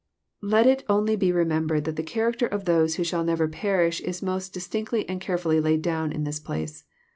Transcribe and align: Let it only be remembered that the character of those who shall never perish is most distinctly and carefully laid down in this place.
Let 0.41 0.65
it 0.65 0.83
only 0.89 1.15
be 1.15 1.31
remembered 1.31 1.83
that 1.83 1.95
the 1.95 2.01
character 2.01 2.47
of 2.47 2.65
those 2.65 2.95
who 2.95 3.03
shall 3.03 3.23
never 3.23 3.47
perish 3.47 4.01
is 4.01 4.23
most 4.23 4.51
distinctly 4.51 5.07
and 5.07 5.21
carefully 5.21 5.59
laid 5.61 5.83
down 5.83 6.11
in 6.11 6.23
this 6.23 6.39
place. 6.39 6.85